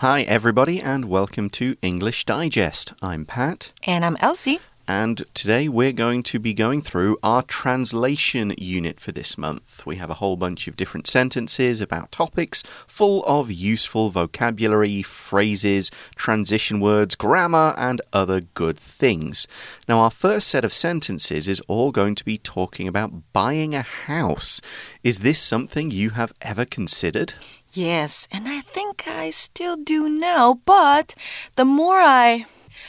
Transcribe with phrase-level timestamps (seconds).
[0.00, 2.92] Hi, everybody, and welcome to English Digest.
[3.02, 3.72] I'm Pat.
[3.82, 4.60] And I'm Elsie.
[4.86, 9.84] And today we're going to be going through our translation unit for this month.
[9.84, 15.90] We have a whole bunch of different sentences about topics full of useful vocabulary, phrases,
[16.14, 19.48] transition words, grammar, and other good things.
[19.88, 23.82] Now, our first set of sentences is all going to be talking about buying a
[23.82, 24.60] house.
[25.02, 27.34] Is this something you have ever considered?
[27.72, 31.14] Yes, and I think I still do now, but
[31.56, 32.46] the more I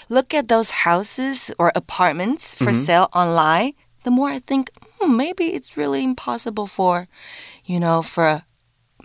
[0.07, 2.85] look at those houses or apartments for mm -hmm.
[2.85, 4.69] sale online, the more I think
[4.99, 7.07] hmm, maybe it's really impossible for,
[7.65, 8.43] you know, for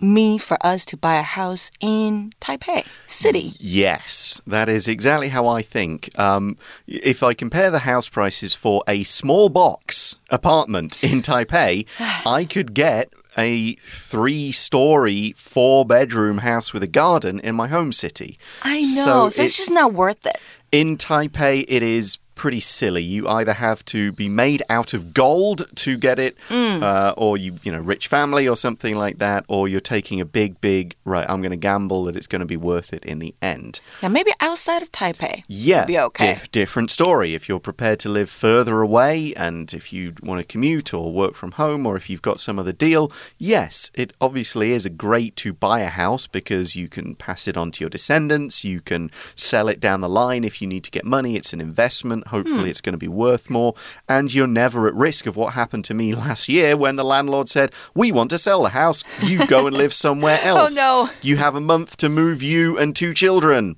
[0.01, 3.51] me for us to buy a house in Taipei city.
[3.59, 6.17] Yes, that is exactly how I think.
[6.19, 6.57] Um,
[6.87, 11.85] if I compare the house prices for a small box apartment in Taipei,
[12.25, 17.91] I could get a three story, four bedroom house with a garden in my home
[17.91, 18.37] city.
[18.63, 18.85] I know.
[18.85, 20.37] So, so it's, it's just not worth it.
[20.71, 23.01] In Taipei, it is pretty silly.
[23.01, 26.81] You either have to be made out of gold to get it, mm.
[26.81, 30.25] uh, or you, you know, rich family or something like that, or you're taking a
[30.25, 33.19] big, big, right, I'm going to gamble that it's going to be worth it in
[33.19, 33.79] the end.
[34.01, 35.43] Yeah, maybe outside of Taipei.
[35.47, 35.85] Yeah.
[35.85, 36.39] Be okay.
[36.51, 37.35] Di different story.
[37.35, 41.35] If you're prepared to live further away and if you want to commute or work
[41.35, 45.35] from home or if you've got some other deal, yes, it obviously is a great
[45.37, 49.11] to buy a house because you can pass it on to your descendants, you can
[49.35, 52.63] sell it down the line if you need to get money, it's an investment Hopefully,
[52.63, 52.67] hmm.
[52.67, 53.73] it's going to be worth more.
[54.07, 57.49] And you're never at risk of what happened to me last year when the landlord
[57.49, 59.03] said, We want to sell the house.
[59.23, 60.77] You go and live somewhere oh, else.
[60.79, 61.17] oh, no.
[61.21, 63.77] You have a month to move you and two children.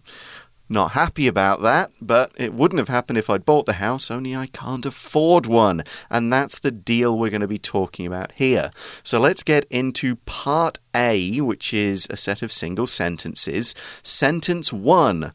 [0.70, 4.36] Not happy about that, but it wouldn't have happened if I'd bought the house, only
[4.36, 5.84] I can't afford one.
[6.10, 8.72] And that's the deal we're going to be talking about here.
[9.02, 13.74] So let's get into part A, which is a set of single sentences.
[14.04, 15.32] Sentence one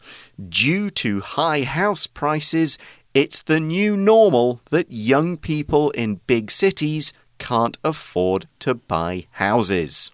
[0.49, 2.77] Due to high house prices,
[3.14, 10.10] it's the new normal that young people in big cities can't afford to buy houses.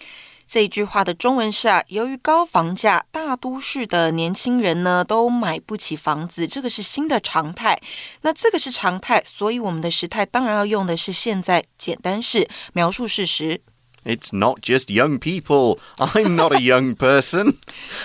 [0.46, 7.82] 这句话的中文是啊，由于高房价，大都市的年轻人呢都买不起房子，这个是新的常态。
[8.22, 13.62] 那这个是常态，所以我们的时态当然要用的是现在简单式，描述事实。
[14.05, 15.79] It's not just young people.
[15.99, 17.59] I'm not a young person,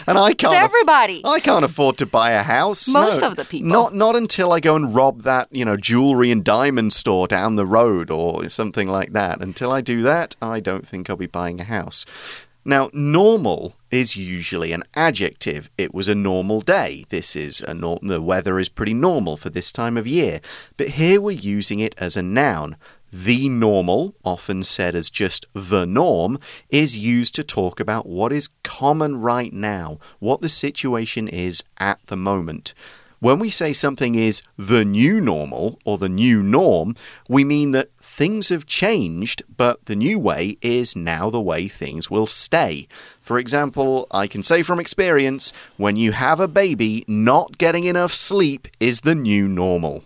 [0.07, 0.53] and I can't.
[0.53, 1.21] It's everybody.
[1.23, 2.87] I can't afford to buy a house.
[2.87, 3.69] Most no, of the people.
[3.69, 7.55] Not not until I go and rob that you know jewelry and diamond store down
[7.55, 9.41] the road or something like that.
[9.41, 12.05] Until I do that, I don't think I'll be buying a house.
[12.65, 15.69] Now, normal is usually an adjective.
[15.77, 17.03] It was a normal day.
[17.09, 20.39] This is a nor the weather is pretty normal for this time of year.
[20.77, 22.77] But here we're using it as a noun.
[23.15, 28.49] The normal, often said as just the norm, is used to talk about what is
[28.63, 32.73] common right now, what the situation is at the moment.
[33.19, 36.95] When we say something is the new normal or the new norm,
[37.29, 42.09] we mean that things have changed, but the new way is now the way things
[42.09, 42.87] will stay.
[43.21, 48.11] For example, I can say from experience when you have a baby, not getting enough
[48.11, 50.03] sleep is the new normal.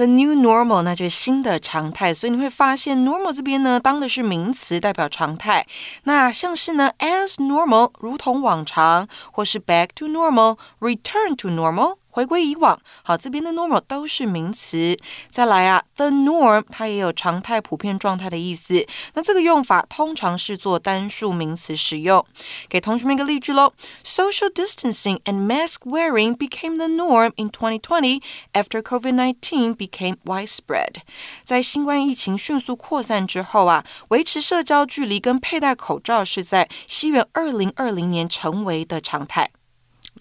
[0.00, 2.14] The new normal，那就是新的常态。
[2.14, 5.66] 所以你会发现，normal 这边呢，当的是名词，代表常态。
[6.04, 11.96] 那像是呢，as normal，如同往常，或是 back to normal，return to normal。
[12.10, 14.96] 回归以往，好，这边的 normal 都是名词。
[15.30, 18.84] 再来啊，the norm 它也有常态、普遍状态的意思。
[19.14, 22.24] 那这个用法通常是做单数名词使用。
[22.68, 23.72] 给同学们一个例句喽
[24.04, 28.20] ：Social distancing and mask wearing became the norm in 2020
[28.52, 30.96] after COVID-19 became widespread。
[31.44, 39.50] 在新冠疫情迅速扩散之后啊，维持社交距离跟佩戴口罩是在西元二零二零年成为的常态。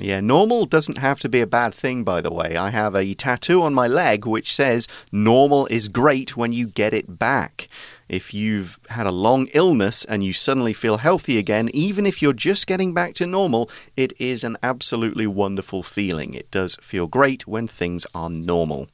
[0.01, 2.55] Yeah, normal doesn't have to be a bad thing, by the way.
[2.55, 6.93] I have a tattoo on my leg which says normal is great when you get
[6.93, 7.67] it back.
[8.07, 12.31] If you've had a long illness and you suddenly feel healthy again, even if you're
[12.31, 16.33] just getting back to normal, it is an absolutely wonderful feeling.
[16.33, 18.87] It does feel great when things are normal.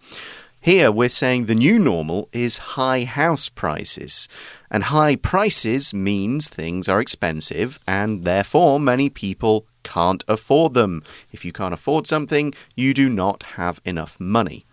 [0.60, 4.28] Here we're saying the new normal is high house prices.
[4.72, 11.04] And high prices means things are expensive and therefore many people can't afford them.
[11.32, 14.66] If you can't afford something, you do not have enough money.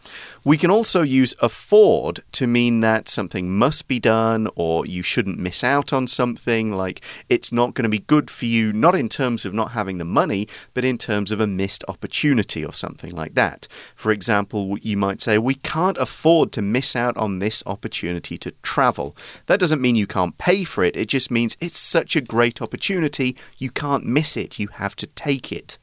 [0.45, 5.39] We can also use afford to mean that something must be done or you shouldn't
[5.39, 9.09] miss out on something, like it's not going to be good for you, not in
[9.09, 13.15] terms of not having the money, but in terms of a missed opportunity or something
[13.15, 13.69] like that.
[13.95, 18.51] For example, you might say, We can't afford to miss out on this opportunity to
[18.63, 19.15] travel.
[19.47, 22.61] That doesn't mean you can't pay for it, it just means it's such a great
[22.61, 25.79] opportunity, you can't miss it, you have to take it.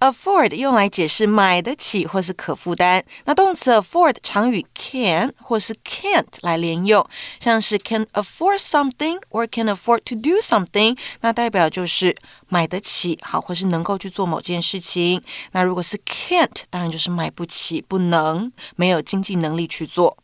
[0.00, 3.04] Afford 用来解释买得起或是可负担。
[3.24, 7.06] 那动词 afford 常与 can 或是 can't 来连用，
[7.40, 12.14] 像是 can afford something or can afford to do something，那代表就是
[12.48, 15.22] 买得起，好，或是能够去做某件事情。
[15.52, 20.16] 那如果是 can't，当然就是买不起，不能，没有经济能力去做。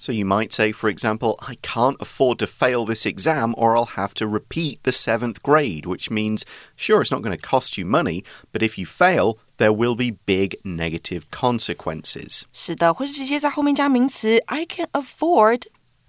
[0.00, 3.96] So you might say, for example, I can't afford to fail this exam or I'll
[3.96, 6.44] have to repeat the seventh grade, which means,
[6.76, 10.18] sure, it's not going to cost you money, but if you fail, there will be
[10.26, 12.44] big negative consequences.
[12.52, 15.62] 是的，或是直接在后面加名词，I can afford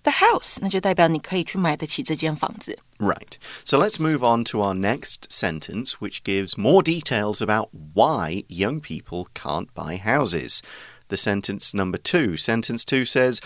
[0.03, 2.77] the house，那就代表你可以去买得起这间房子。
[2.99, 3.37] Right.
[3.63, 8.81] So let's move on to our next sentence, which gives more details about why young
[8.81, 10.61] people can't buy houses.
[11.09, 12.37] The sentence number two.
[12.37, 13.39] Sentence two says,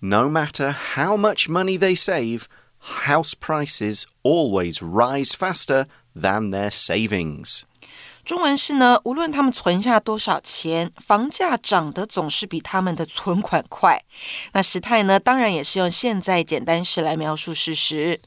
[0.00, 2.42] no matter how much money they save,
[3.06, 7.62] house prices always rise faster than their savings.
[8.24, 14.04] 中文是呢，无论他们存下多少钱，房价涨得总是比他们的存款快。
[14.52, 18.20] 那时态呢，当然也是用现在简单式来描述事实。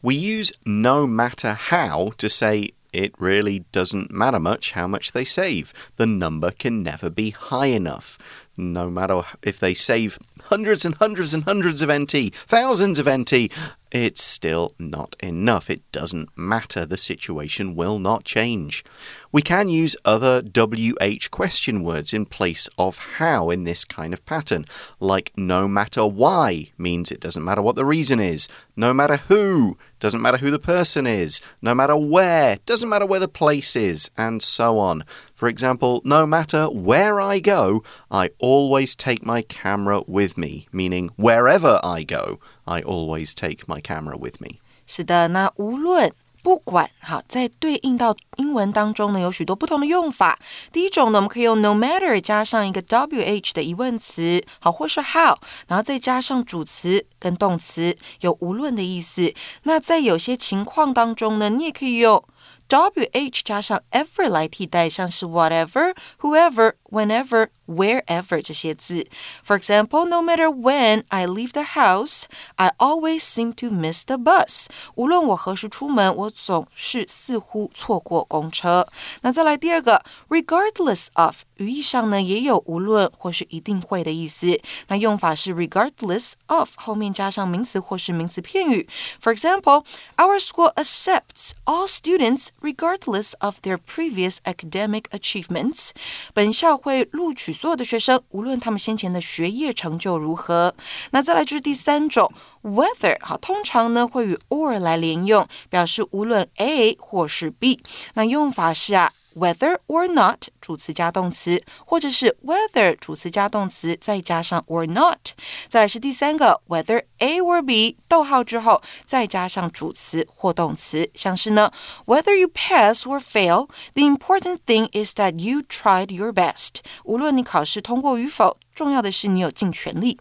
[0.00, 5.25] We use no matter how to say it really doesn't matter much how much they
[5.25, 5.73] save.
[5.97, 8.47] The number can never be high enough.
[8.55, 13.51] No matter if they save hundreds and hundreds and hundreds of NT, thousands of NT,
[13.91, 15.69] it's still not enough.
[15.69, 16.85] It doesn't matter.
[16.85, 18.83] The situation will not change.
[19.32, 24.24] We can use other WH question words in place of how in this kind of
[24.24, 24.64] pattern,
[25.00, 29.76] like no matter why means it doesn't matter what the reason is, no matter who
[30.00, 34.10] doesn't matter who the person is, no matter where doesn't matter where the place is,
[34.16, 35.04] and so on.
[35.34, 41.10] For example, no matter where I go, I always take my camera with me, meaning
[41.16, 44.60] wherever I go, I always take my camera with me.
[44.86, 46.12] 是的，那无论
[46.43, 50.37] 不管哈，在对应到英文当中呢，有许多不同的用法。
[50.71, 55.37] 第一种呢，我们可以用 no matter 加上一个 wh 的疑问词，好，或是 how，
[55.67, 59.33] 然后再加上主词跟动词，有无论的意思。
[59.63, 62.23] 那在有些情况当中呢，你也可以用。
[62.69, 69.06] wh 加上 ever 来替代，像是 whatever、whoever、whenever、wherever 这些字。
[69.46, 72.24] For example, no matter when I leave the house,
[72.56, 74.66] I always seem to miss the bus.
[74.94, 78.86] 无论我何时出门，我总是似乎错过公车。
[79.22, 84.60] 那再来第二个，regardless of 语义上呢也有无论或是一定会的意思。
[84.86, 88.88] 那用法是 regardless of 后面加上名词或是名词片语。
[89.20, 89.84] For example,
[90.16, 95.90] our school accepts all students regardless of their previous academic achievements.
[96.32, 100.75] 本校 会录取所有的学生，无论他们先前的学业成就如何。
[101.11, 102.29] 那再来就是第三种
[102.61, 107.81] ，whether 好，通常呢会与 or 来连用，表示无论 A 或是 B。
[108.15, 109.13] 那用法是啊。
[109.34, 115.30] whether or not 主词加动词，或者是 whether 主词加动词，再加上 or not。
[115.68, 121.70] 再来是第三个 whether A or B，逗号之后再加上主词或动词，像是呢
[122.06, 126.76] whether you pass or fail，the important thing is that you tried your best。
[127.04, 130.18] 无论你考试通过与否，重要的是你有尽全力。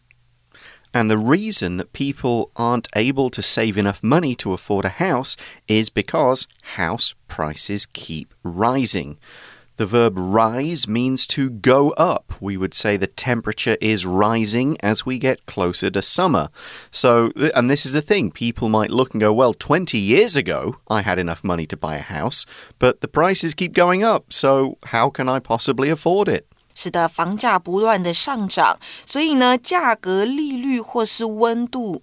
[0.94, 5.36] And the reason that people aren't able to save enough money to afford a house
[5.66, 9.18] is because house prices keep rising.
[9.76, 12.34] The verb rise means to go up.
[12.40, 16.50] We would say the temperature is rising as we get closer to summer.
[16.90, 20.76] So, and this is the thing people might look and go, well, 20 years ago,
[20.88, 22.44] I had enough money to buy a house,
[22.78, 24.30] but the prices keep going up.
[24.30, 26.46] So, how can I possibly afford it?
[26.74, 32.02] 使得，房价不断的上涨，所以呢，价格、利率或是温度。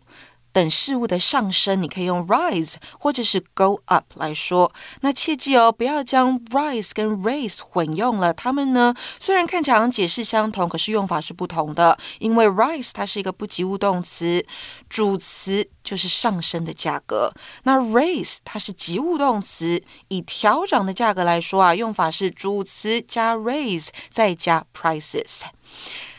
[0.60, 4.74] 等事物的上升，你可以用 rise 或者是 go up 来说。
[5.00, 8.34] 那切记哦，不要将 rise 跟 raise 混用了。
[8.34, 11.98] 它们呢，虽然看起来好像解释相同，可是用法是不同的。
[12.20, 14.46] 因为 rise 它是一个不及物动词，
[14.89, 17.34] 主词就是上升的价格。
[17.63, 25.44] 那 raise 它是及物动词，以调整的价格来说啊，用法是主词加 raise 再加 prices。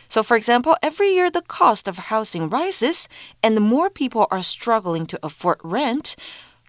[0.09, 3.05] So, for example, every year the cost of housing rises,
[3.41, 6.13] and more people are struggling to afford rent.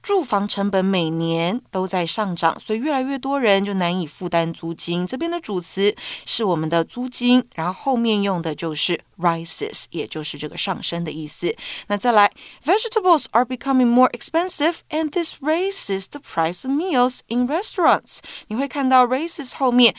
[0.02, 5.04] 住房成本每年都在上涨，所以越来越多人就难以负担租金。
[5.04, 11.52] 这边的主词是我们的租金，然后后面用的就是 rises，也就是这个上升的意思。
[11.88, 12.30] 那再来，
[12.64, 18.18] vegetables are becoming more expensive, and this raises the price of meals in restaurants。
[18.46, 19.92] 你会看到 raises 后面。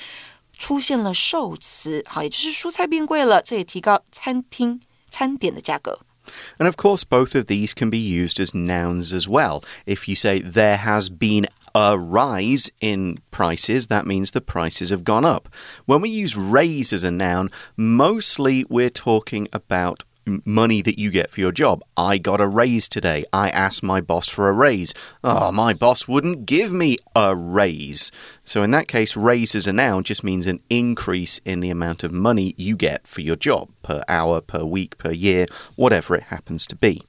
[0.62, 5.98] 出现了受词，好，也就是蔬菜变贵了，这也提高餐厅餐点的价格。
[6.56, 9.64] And of course, both of these can be used as nouns as well.
[9.86, 15.02] If you say there has been a rise in prices, that means the prices have
[15.02, 15.48] gone up.
[15.86, 20.04] When we use raise as a noun, mostly we're talking about
[20.44, 21.82] money that you get for your job.
[21.96, 23.24] I got a raise today.
[23.32, 24.94] I asked my boss for a raise.
[25.22, 28.10] Oh, my boss wouldn't give me a raise.
[28.44, 32.04] So, in that case, raise as a noun just means an increase in the amount
[32.04, 36.24] of money you get for your job per hour, per week, per year, whatever it
[36.24, 37.02] happens to be.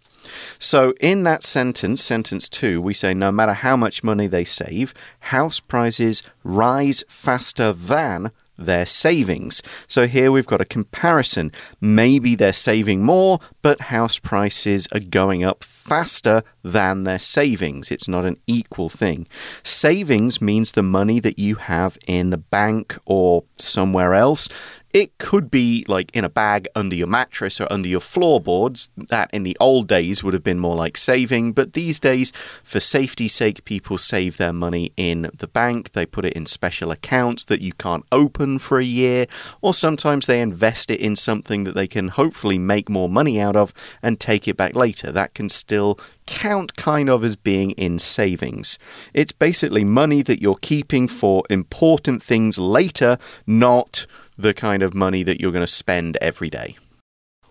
[0.58, 4.94] So, in that sentence, sentence two, we say no matter how much money they save,
[5.20, 9.62] house prices rise faster than their savings.
[9.88, 11.52] So here we've got a comparison.
[11.82, 17.92] Maybe they're saving more, but house prices are going up faster than their savings.
[17.92, 19.28] It's not an equal thing.
[19.64, 24.48] Savings means the money that you have in the bank or somewhere else.
[24.94, 28.92] It could be like in a bag under your mattress or under your floorboards.
[28.96, 32.32] That in the old days would have been more like saving, but these days,
[32.64, 35.94] for safety's sake, people save their money in the bank.
[35.94, 39.26] They put it in special accounts that you can't open for a year,
[39.62, 43.56] or sometimes they invest it in something that they can hopefully make more money out
[43.56, 43.74] of
[44.04, 45.12] and take it back later.
[45.12, 48.78] That can still count kind of as being in savings.
[49.14, 54.06] It's basically money that you're keeping for important things later, not
[54.39, 56.77] the kind of money that you're going to spend every day.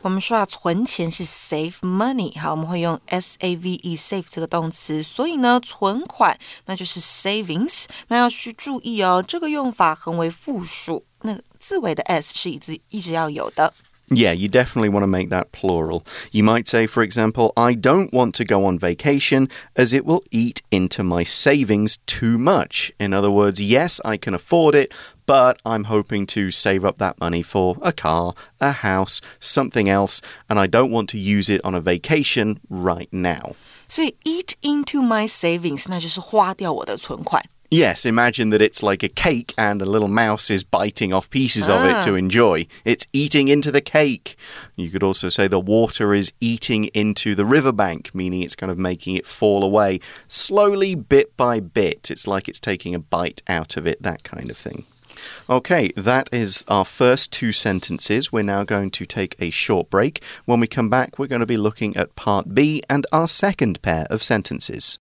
[0.02, 7.86] 我们说啊，存钱是 save money，好，我们会用 s a v e save 这个动词，所以呢，存款那就是 savings。
[8.08, 13.74] 那要去注意哦，这个用法横为复数，那字尾的 s 是一直一直要有的。
[14.10, 16.06] yeah, you definitely want to make that plural.
[16.32, 20.24] You might say, for example, I don't want to go on vacation as it will
[20.32, 22.92] eat into my savings too much.
[23.00, 24.94] In other words, yes, I can afford it,
[25.26, 30.22] but I'm hoping to save up that money for a car, a house, something else,
[30.50, 33.56] and I don't want to use it on a vacation right now.
[33.90, 37.44] 所以 eat into my savings，那就是花掉我的存款。
[37.73, 41.71] Yes, imagine that it's like a cake and a little mouse is biting off pieces
[41.71, 41.79] ah.
[41.79, 42.17] of it to ah.
[42.17, 42.67] enjoy.
[42.85, 44.37] It's eating into the cake.
[44.77, 48.77] You could also say the water is eating into the riverbank, meaning it's kind of
[48.77, 52.11] making it fall away slowly, bit by bit.
[52.11, 54.85] It's like it's taking a bite out of it, that kind of thing.
[55.49, 58.31] Okay, that is our first two sentences.
[58.31, 60.23] We're now going to take a short break.
[60.45, 63.81] When we come back, we're going to be looking at part B and our second
[63.81, 64.99] pair of sentences.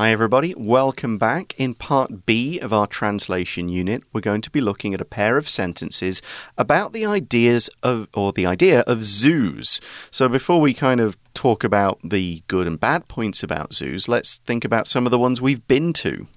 [0.00, 0.54] Hi, everybody.
[0.56, 1.58] Welcome back.
[1.58, 5.36] In part B of our translation unit, we're going to be looking at a pair
[5.36, 6.22] of sentences
[6.56, 9.80] about the ideas of, or the idea of zoos.
[10.12, 14.36] So, before we kind of talk about the good and bad points about zoos, let's
[14.46, 16.28] think about some of the ones we've been to.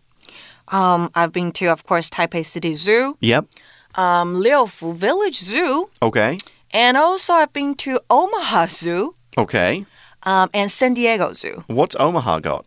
[0.69, 3.15] Um, I've been to, of course, Taipei City Zoo.
[3.19, 3.45] Yep.
[3.93, 5.91] Um, Leofoo Village Zoo.
[6.01, 6.39] Okay.
[6.71, 9.13] And also, I've been to Omaha Zoo.
[9.37, 9.85] Okay.
[10.23, 11.63] Um, and San Diego Zoo.
[11.67, 12.65] What's Omaha got?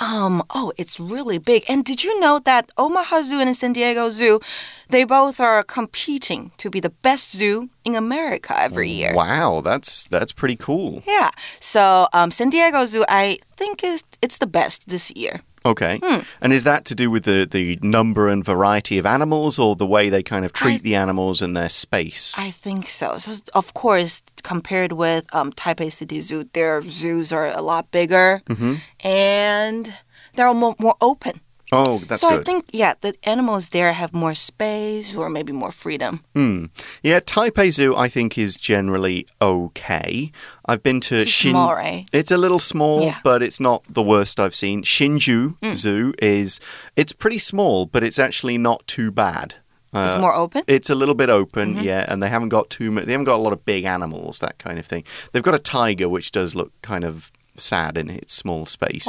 [0.00, 1.64] Um, oh, it's really big.
[1.68, 4.40] And did you know that Omaha Zoo and San Diego Zoo,
[4.88, 9.12] they both are competing to be the best zoo in America every year.
[9.14, 11.02] Wow, that's that's pretty cool.
[11.06, 11.30] Yeah.
[11.60, 15.40] So, um, San Diego Zoo, I think is it's the best this year.
[15.68, 16.00] Okay.
[16.02, 16.20] Hmm.
[16.40, 19.86] And is that to do with the, the number and variety of animals or the
[19.86, 22.38] way they kind of treat I, the animals and their space?
[22.38, 23.18] I think so.
[23.18, 28.40] So, of course, compared with um, Taipei City Zoo, their zoos are a lot bigger
[28.48, 28.74] mm -hmm.
[29.04, 29.92] and
[30.34, 31.40] they're more, more open.
[31.70, 32.40] Oh, that's so good.
[32.40, 36.24] I think yeah, the animals there have more space or maybe more freedom.
[36.34, 36.66] Hmm.
[37.02, 40.32] Yeah, Taipei Zoo I think is generally okay.
[40.66, 41.52] I've been to it's Shin.
[41.52, 42.06] Small, right?
[42.12, 43.18] It's a little small, yeah.
[43.22, 44.82] but it's not the worst I've seen.
[44.82, 45.74] Hsinchu mm.
[45.74, 46.60] Zoo is
[46.96, 49.56] it's pretty small, but it's actually not too bad.
[49.92, 50.62] Uh, it's more open.
[50.66, 51.84] It's a little bit open, mm -hmm.
[51.84, 53.04] yeah, and they haven't got too much.
[53.04, 55.04] They haven't got a lot of big animals, that kind of thing.
[55.32, 59.08] They've got a tiger, which does look kind of sad in its small space.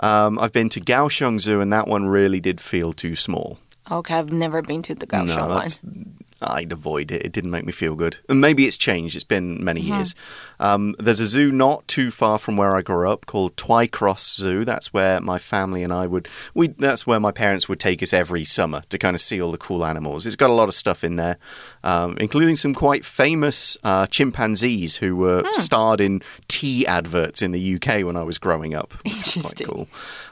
[0.00, 3.58] Um, I've been to Kaohsiung Zoo, and that one really did feel too small.
[3.90, 6.16] Okay, I've never been to the Kaohsiung no, one.
[6.46, 7.24] I'd avoid it.
[7.24, 8.18] It didn't make me feel good.
[8.28, 9.14] And maybe it's changed.
[9.14, 9.94] It's been many mm -hmm.
[9.94, 10.14] years.
[10.60, 14.64] Um, there's a zoo not too far from where I grew up called Twycross Zoo.
[14.64, 16.28] That's where my family and I would.
[16.54, 19.52] We that's where my parents would take us every summer to kind of see all
[19.52, 20.26] the cool animals.
[20.26, 21.36] It's got a lot of stuff in there,
[21.82, 25.54] um, including some quite famous uh, chimpanzees who were mm.
[25.54, 28.94] starred in tea adverts in the UK when I was growing up.
[29.04, 29.66] Interesting.
[29.66, 29.88] Quite cool.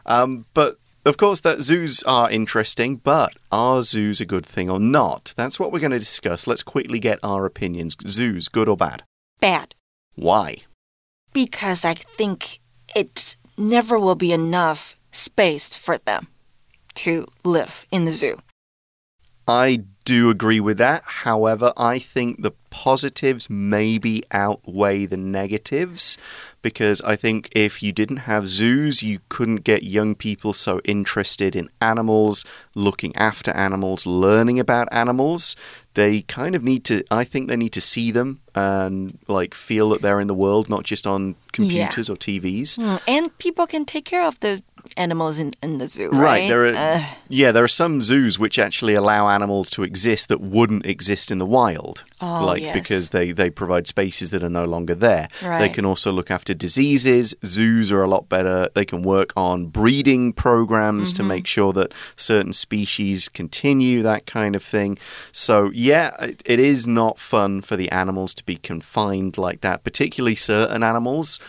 [0.07, 4.79] Um, but of course, that zoos are interesting, but are zoos a good thing or
[4.79, 5.35] not?
[5.37, 6.47] That's what we're going to discuss.
[6.47, 7.97] Let's quickly get our opinions.
[8.07, 9.03] Zoos, good or bad?
[9.41, 9.75] Bad.
[10.15, 10.59] Why?
[11.33, 12.61] Because I think
[12.95, 16.29] it never will be enough space for them
[16.95, 18.41] to live in the zoo.
[19.49, 21.03] I do agree with that.
[21.07, 26.17] However, I think the positives maybe outweigh the negatives
[26.63, 31.55] because I think if you didn't have zoos, you couldn't get young people so interested
[31.55, 32.45] in animals,
[32.75, 35.55] looking after animals, learning about animals.
[35.95, 39.91] They kind of need to, I think they need to see them and like feel
[39.91, 42.13] that they're in the world, not just on computers yeah.
[42.13, 42.79] or TVs.
[42.79, 44.63] Mm, and people can take care of the
[44.97, 46.21] animals in, in the zoo, right?
[46.21, 46.49] right?
[46.49, 47.05] There are, uh.
[47.29, 51.39] yeah, there are some zoos which actually allow animals to exist that wouldn't exist in
[51.39, 52.75] the wild, oh, like yes.
[52.75, 55.29] because they they provide spaces that are no longer there.
[55.43, 55.61] Right.
[55.61, 57.35] They can also look after diseases.
[57.45, 58.69] Zoos are a lot better.
[58.75, 61.17] They can work on breeding programs mm -hmm.
[61.17, 61.29] to mm-hmm.
[61.29, 64.99] make sure that certain species continue, that kind of thing.
[65.33, 69.85] So yeah, it, it is not fun for the animals to be confined like that,
[69.85, 71.41] particularly certain animals.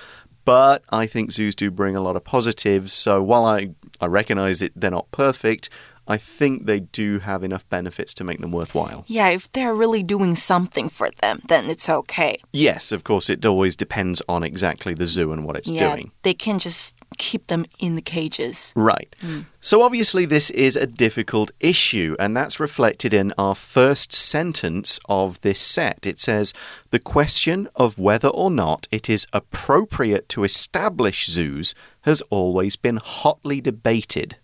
[0.45, 2.93] But I think zoos do bring a lot of positives.
[2.93, 3.69] So while I,
[4.01, 5.69] I recognize it, they're not perfect.
[6.05, 9.05] I think they do have enough benefits to make them worthwhile.
[9.07, 12.37] Yeah, if they're really doing something for them, then it's okay.
[12.51, 16.11] Yes, of course, it always depends on exactly the zoo and what it's yeah, doing.
[16.23, 18.73] They can just keep them in the cages.
[18.75, 19.15] Right.
[19.21, 19.45] Mm.
[19.59, 25.39] So obviously, this is a difficult issue, and that's reflected in our first sentence of
[25.41, 26.05] this set.
[26.05, 26.53] It says,
[26.89, 32.99] The question of whether or not it is appropriate to establish zoos has always been
[33.01, 34.37] hotly debated.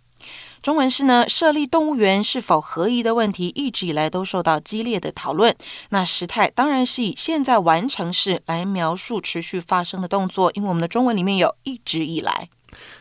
[0.62, 5.56] 中文是呢，设立动物园是否合宜的问题，一直以来都受到激烈的讨论。
[5.90, 12.50] 那时态当然是以现在完成式来描述持续发生的动作，因为我们的中文里面有一直以来。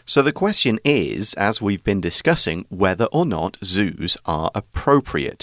[0.06, 5.42] So the question is, as we've been discussing, whether or not zoos are appropriate.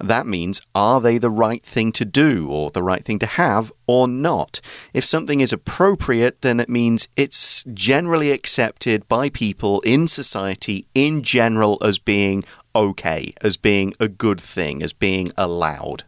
[0.00, 3.70] That means, are they the right thing to do or the right thing to have
[3.86, 4.60] or not?
[4.92, 11.22] If something is appropriate, then it means it's generally accepted by people in society in
[11.22, 16.02] general as being okay, as being a good thing, as being allowed.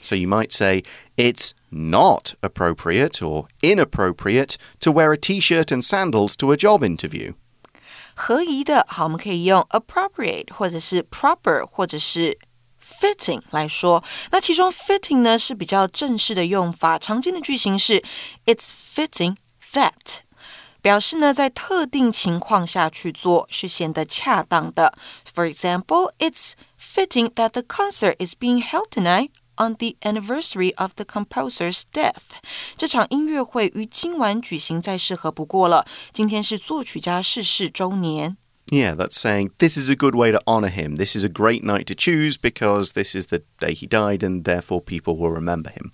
[0.00, 0.82] So you might say
[1.16, 6.82] it's not appropriate or inappropriate to wear a t shirt and sandals to a job
[6.82, 7.34] interview.
[8.14, 12.36] 合宜的，好，我们可以用 appropriate 或者是 proper 或者是
[12.96, 14.02] fitting 来说。
[14.30, 18.02] 那其中 fitting 呢是比较正式的用法，常见的句型是
[18.46, 19.36] It's fitting
[19.72, 20.22] that。
[20.80, 24.92] 表示呢，在特定情况下去做是显得恰当的。
[25.32, 31.04] For example, it's fitting that the concert is being held tonight on the anniversary of the
[31.04, 32.40] composer's death。
[32.76, 35.86] 这场音乐会于今晚举行，再适合不过了。
[36.12, 38.36] 今天是作曲家逝世周年。
[38.69, 40.97] Yeah, that's saying this is a good way to honor him.
[40.97, 44.43] This is a great night to choose because this is the day he died and
[44.43, 45.93] therefore people will remember him.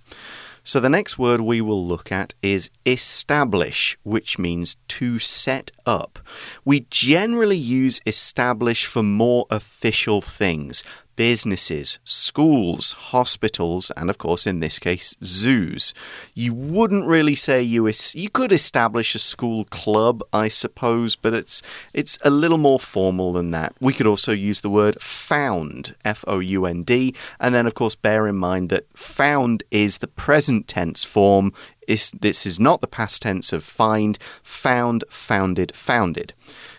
[0.65, 6.19] So the next word we will look at is establish, which means to set up.
[6.63, 10.81] We generally use establish for more official things
[11.15, 15.93] businesses, schools, hospitals, and of course, in this case, zoos.
[16.33, 21.61] You wouldn't really say you you could establish a school club, I suppose, but it's
[21.93, 23.73] it's a little more formal than that.
[23.79, 27.73] We could also use the word found, F O U N D, and then of
[27.73, 31.53] course bear in mind that found is the present tense form.
[31.85, 36.33] Is this is not the past tense of find, found, founded, founded.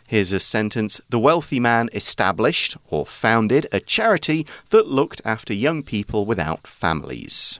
[0.08, 5.84] Here's a sentence The wealthy man established or founded a charity that looked after young
[5.84, 7.58] people without families.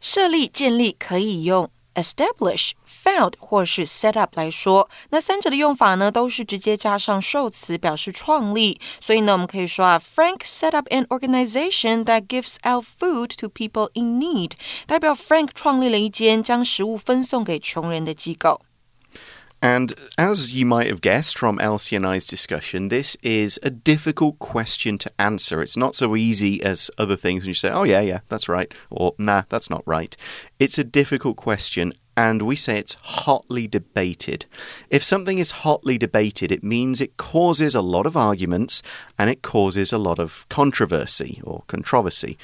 [0.00, 8.80] 设立、建立可以用 establish、found 或是 set up 来说，那三者的用法呢，都是直接加上受词表示创立。
[9.00, 14.52] 所以呢，我们可以说啊，Frank set up an organization that gives out food to people in need，
[14.86, 18.62] 代表 Frank 创立了一间将食物分送给穷人的机构。
[19.61, 24.39] And as you might have guessed from Elsie and I's discussion, this is a difficult
[24.39, 25.61] question to answer.
[25.61, 28.73] It's not so easy as other things when you say, oh, yeah, yeah, that's right,
[28.89, 30.15] or nah, that's not right.
[30.59, 34.45] It's a difficult question, and we say it's hotly debated.
[34.89, 38.81] If something is hotly debated, it means it causes a lot of arguments
[39.17, 42.37] and it causes a lot of controversy or controversy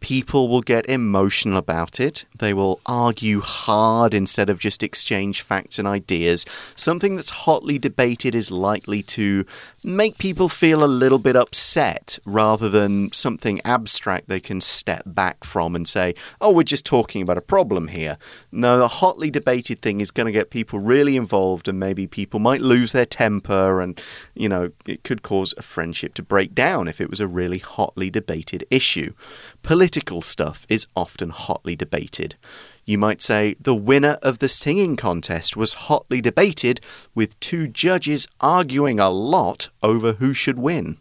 [0.00, 2.24] people will get emotional about it.
[2.38, 6.44] They will argue hard instead of just exchange facts and ideas.
[6.74, 9.44] Something that's hotly debated is likely to
[9.82, 15.44] make people feel a little bit upset rather than something abstract they can step back
[15.44, 18.16] from and say, oh, we're just talking about a problem here.
[18.52, 22.40] No, the hotly debated thing is going to get people really involved and maybe people
[22.40, 24.00] might lose their temper and,
[24.34, 27.58] you know, it could cause a friendship to break down if it was a really
[27.58, 29.12] hotly debated issue.
[29.62, 32.36] Political stuff is often hotly debated.
[32.84, 36.80] You might say the winner of the singing contest was hotly debated,
[37.14, 40.96] with two judges arguing a lot over who should win.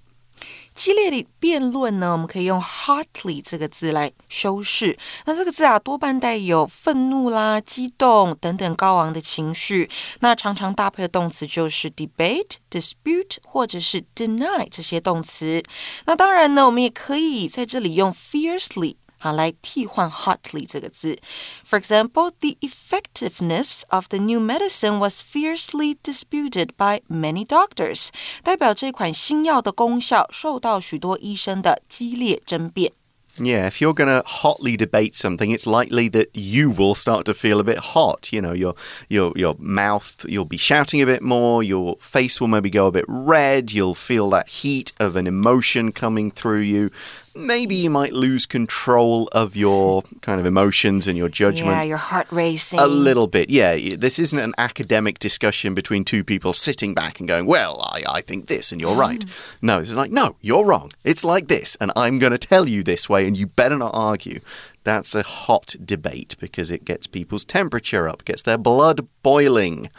[0.78, 4.96] 激烈的辩论呢，我们可以用 hotly 这个字来修饰。
[5.26, 9.90] 那这个字啊，多半带有愤怒啦、激动等等高昂的情绪。
[10.20, 15.64] 那常常搭配的动词就是 debate、dispute 或者是 deny 这些动词。
[16.06, 18.98] 那当然呢，我们也可以在这里用 fiercely。
[19.19, 21.17] 好，来替换 hotly 这个字。
[21.65, 28.09] For example, the effectiveness of the new medicine was fiercely disputed by many doctors。
[28.43, 32.93] 代表这款新药的功效受到许多医生的激烈争辩。
[33.39, 37.61] Yeah, if you're going to hotly debate something, it's likely that you will start to feel
[37.61, 38.31] a bit hot.
[38.31, 38.75] You know, your
[39.09, 42.93] your your mouth, you'll be shouting a bit more, your face will maybe go a
[42.93, 46.91] bit red, you'll feel that heat of an emotion coming through you
[47.38, 51.68] maybe you might lose control of your kind of emotions and your judgment.
[51.68, 52.80] Yeah, your heart racing.
[52.80, 53.78] A little bit, yeah.
[53.96, 58.22] This isn't an academic discussion between two people sitting back and going, well, I, I
[58.22, 59.00] think this and you're mm.
[59.00, 59.26] right.
[59.62, 60.92] No, it's like, no, you're wrong.
[61.04, 63.92] It's like this, and I'm going to tell you this way, and you better not
[63.94, 64.40] argue.
[64.84, 69.90] That's a hot debate because it gets people's temperature up, gets their blood boiling.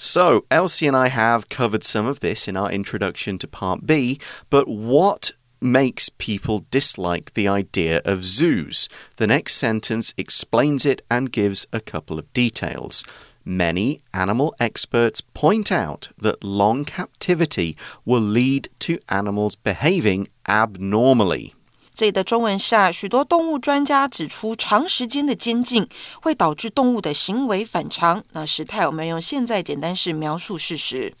[0.00, 4.20] So, Elsie and I have covered some of this in our introduction to Part B,
[4.48, 8.87] but what makes people dislike the idea of zoos.
[9.15, 13.03] The next sentence explains it and gives a couple of details.
[13.45, 21.53] Many animal experts point out that long captivity will lead to animals behaving abnormally.
[21.93, 25.87] 这里的中文下，许多动物专家指出，长时间的监禁
[26.21, 28.23] 会导致动物的行为反常。
[28.31, 31.13] 那时态我们用现在简单式描述事实。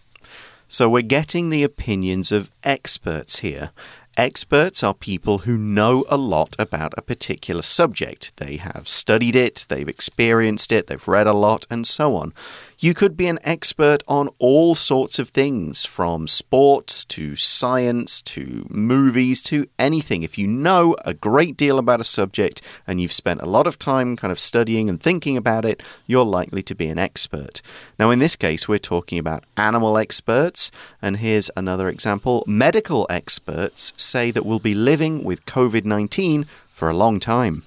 [0.67, 3.69] So we're getting the opinions of experts here.
[4.18, 8.36] Experts are people who know a lot about a particular subject.
[8.38, 12.34] They have studied it, they've experienced it, they've read a lot, and so on.
[12.80, 18.66] You could be an expert on all sorts of things, from sports to science to
[18.68, 20.24] movies to anything.
[20.24, 23.78] If you know a great deal about a subject and you've spent a lot of
[23.78, 27.62] time kind of studying and thinking about it, you're likely to be an expert.
[28.00, 32.42] Now, in this case, we're talking about animal experts, and here's another example.
[32.48, 37.63] Medical experts say that we'll be living with COVID 19 for a long time.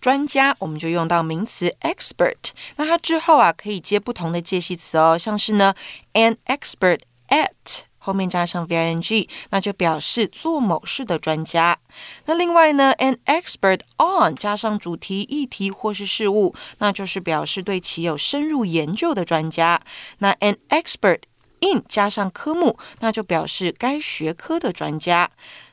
[0.00, 2.50] 专家，我们就用到名词 expert。
[2.76, 5.74] 那它之后啊，可以接不同的介系词哦，像是呢，
[6.14, 11.78] an expert at 后面加上 v i n g，那就表示做某事的专家。
[12.24, 19.80] 那另外呢，an expert on 加上主题、议题或是事物，那就是表示对其有深入研究的专家。
[20.18, 21.20] 那 an expert
[21.61, 25.31] in 加上科目，那就表示该学科的专家。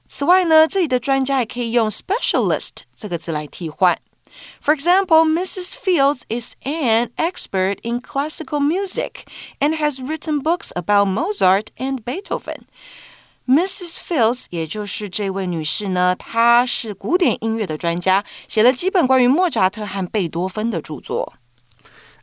[0.09, 3.99] 此外呢，这里的专家也可以用 specialist 这个字来替换。
[4.61, 5.75] For example, Mrs.
[5.75, 9.25] Fields is an expert in classical music
[9.61, 12.62] and has written books about Mozart and Beethoven.
[13.47, 13.99] Mrs.
[13.99, 21.35] Fields，也就是这位女士呢，她是古典音乐的专家，写了几本关于莫扎特和贝多芬的著作。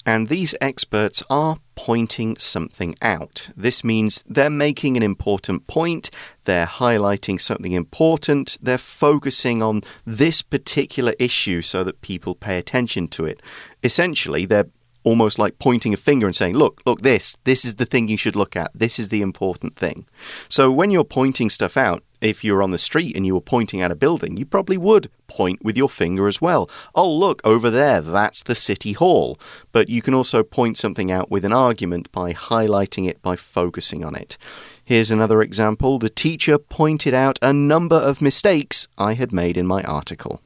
[0.05, 3.49] And these experts are pointing something out.
[3.55, 6.09] This means they're making an important point,
[6.43, 13.07] they're highlighting something important, they're focusing on this particular issue so that people pay attention
[13.09, 13.41] to it.
[13.83, 14.69] Essentially, they're
[15.03, 18.17] almost like pointing a finger and saying, Look, look, this, this is the thing you
[18.17, 18.71] should look at.
[18.73, 20.05] This is the important thing.
[20.49, 23.81] So when you're pointing stuff out, if you're on the street and you were pointing
[23.81, 26.69] at a building, you probably would point with your finger as well.
[26.93, 29.39] Oh, look, over there, that's the City Hall.
[29.71, 34.05] But you can also point something out with an argument by highlighting it, by focusing
[34.05, 34.37] on it.
[34.85, 35.99] Here's another example.
[35.99, 40.41] The teacher pointed out a number of mistakes I had made in my article.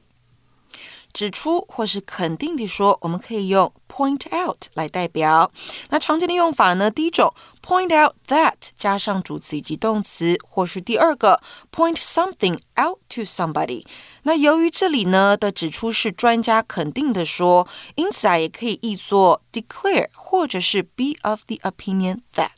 [1.16, 5.50] 指出或是肯定地说，我们可以用 point out 来代表。
[5.88, 6.90] 那常见的用法呢？
[6.90, 11.40] 第一种 point out that 加上主词以及动词，或是第二个
[11.74, 13.86] point something out to somebody。
[14.24, 22.50] 那由于这里呢的指出是专家肯定的说，因此啊也可以译作 declare 或者是 be of the opinion that。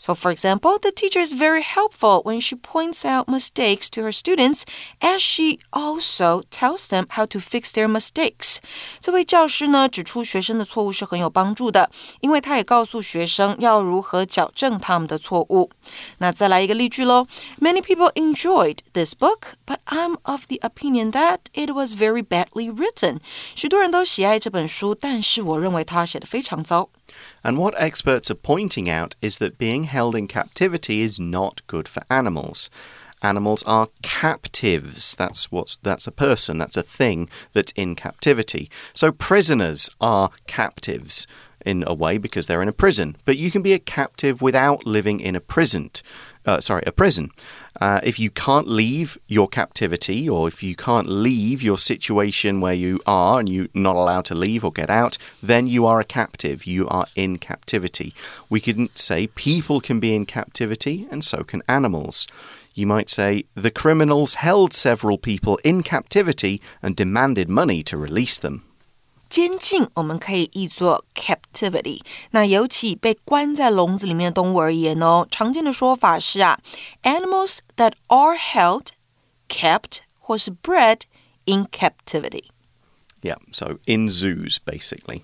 [0.00, 4.12] So, for example, the teacher is very helpful when she points out mistakes to her
[4.12, 4.64] students,
[5.00, 8.58] as she also tells them how to fix their mistakes.
[9.00, 15.70] 这位教师呢，指出学生的错误是很有帮助的，因为他也告诉学生要如何矫正他们的错误。
[16.18, 17.26] 那再来一个例句喽。
[17.60, 23.20] Many people enjoyed this book, but I'm of the opinion that it was very badly written.
[23.54, 26.90] 许多人都喜爱这本书，但是我认为它写的非常糟。
[27.42, 32.02] and what experts are pointing out is that being held in captivity is not good for
[32.08, 32.68] animals.
[33.20, 35.14] Animals are captives.
[35.16, 38.68] That's what's that's a person, that's a thing that's in captivity.
[38.92, 41.26] So prisoners are captives
[41.65, 43.17] in a way because they're in a prison.
[43.25, 45.91] But you can be a captive without living in a prison.
[46.45, 47.29] Uh, sorry, a prison.
[47.79, 52.73] Uh, if you can't leave your captivity, or if you can't leave your situation where
[52.73, 56.05] you are and you're not allowed to leave or get out, then you are a
[56.05, 56.65] captive.
[56.65, 58.13] You are in captivity.
[58.49, 62.27] We can say people can be in captivity, and so can animals.
[62.73, 68.37] You might say the criminals held several people in captivity and demanded money to release
[68.37, 68.63] them.
[69.30, 72.00] 监禁我们可以译作 captivity。
[72.30, 76.58] 那尤其被关在笼子里面的动物而言哦，常见的说法是啊，
[77.02, 78.86] animals that are held,
[79.48, 81.00] kept 或是 bred
[81.44, 85.22] in captivity。Yeah, so in zoos, basically.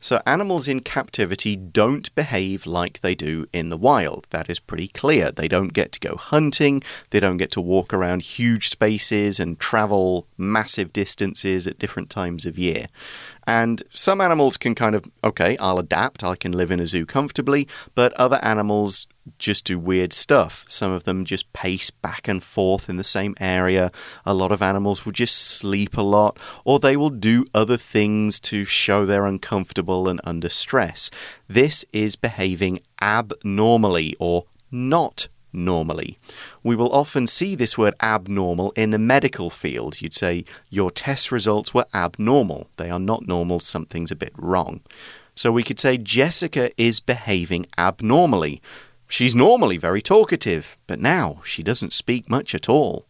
[0.00, 4.26] So animals in captivity don't behave like they do in the wild.
[4.30, 5.30] That is pretty clear.
[5.30, 9.58] They don't get to go hunting, they don't get to walk around huge spaces and
[9.58, 12.86] travel massive distances at different times of year.
[13.46, 17.06] And some animals can kind of, okay, I'll adapt, I can live in a zoo
[17.06, 19.06] comfortably, but other animals
[19.38, 20.64] just do weird stuff.
[20.68, 23.90] Some of them just pace back and forth in the same area.
[24.24, 28.40] A lot of animals will just sleep a lot, or they will do other things
[28.40, 31.10] to show they're uncomfortable and under stress.
[31.48, 36.18] This is behaving abnormally or not normally.
[36.62, 40.00] We will often see this word abnormal in the medical field.
[40.00, 42.68] You'd say, Your test results were abnormal.
[42.76, 44.80] They are not normal, something's a bit wrong.
[45.34, 48.62] So we could say, Jessica is behaving abnormally.
[49.09, 53.03] She's normally very talkative, but now she doesn't speak much at all.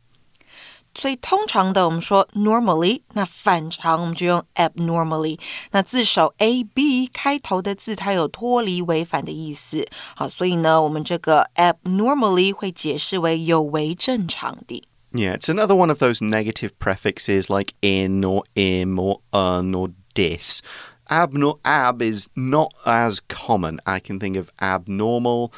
[0.93, 5.39] 所以通常的我们说 normally，那反常我们就用 abnormally。
[5.71, 9.87] 那字首 a b 开头的字，它有脱离、违反的意思。
[10.15, 14.83] 好，所以呢，我们这个 abnormally 会解释为有违正常的。
[15.13, 20.59] Yeah, it's another one of those negative prefixes like in or im or un or dis.
[21.07, 23.79] Abnor ab is not as common.
[23.85, 25.51] I can think of abnormal.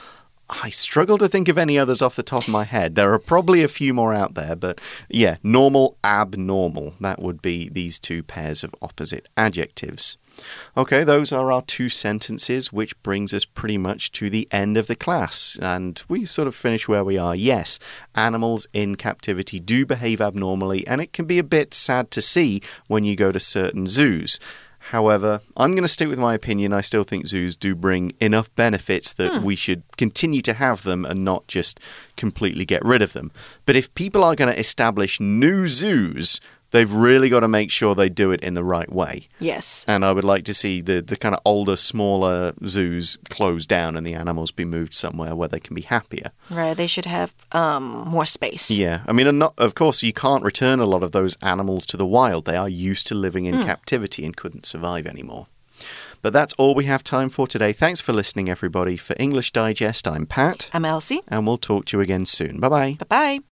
[0.51, 2.95] I struggle to think of any others off the top of my head.
[2.95, 6.95] There are probably a few more out there, but yeah, normal, abnormal.
[7.01, 10.17] That would be these two pairs of opposite adjectives.
[10.77, 14.87] Okay, those are our two sentences, which brings us pretty much to the end of
[14.87, 15.59] the class.
[15.61, 17.35] And we sort of finish where we are.
[17.35, 17.79] Yes,
[18.15, 22.63] animals in captivity do behave abnormally, and it can be a bit sad to see
[22.87, 24.39] when you go to certain zoos.
[24.91, 26.73] However, I'm going to stick with my opinion.
[26.73, 29.45] I still think zoos do bring enough benefits that Hmm.
[29.45, 31.79] we should continue to have them and not just
[32.17, 33.31] completely get rid of them.
[33.67, 37.95] But if people are going to establish new zoos, they've really got to make sure
[37.95, 39.29] they do it in the right way.
[39.41, 39.85] Yes.
[39.89, 43.97] And I would like to see the, the kind of older, smaller zoos closed down
[43.97, 46.31] and the animals be moved somewhere where they can be happier.
[46.51, 48.71] Right, they should have um, more space.
[48.71, 51.97] Yeah, I mean, not, of course, you can't return a lot of those animals to
[51.97, 52.45] the wild.
[52.45, 55.47] They are used to living in captivity and couldn't survive anymore.
[56.21, 57.73] But that's all we have time for today.
[57.73, 58.97] Thanks for listening, everybody.
[58.97, 61.21] For English Digest, I'm Pat, I'm Elsie.
[61.29, 62.59] and we'll talk to you again soon.
[62.59, 62.97] Bye bye.
[62.99, 63.07] Bye
[63.39, 63.48] bye.